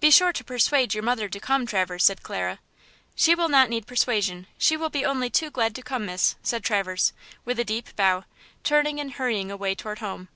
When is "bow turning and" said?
7.94-9.12